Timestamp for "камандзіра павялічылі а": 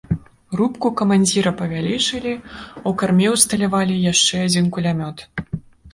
1.01-2.39